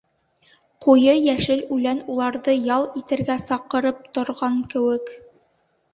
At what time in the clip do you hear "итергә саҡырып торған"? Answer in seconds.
3.03-4.61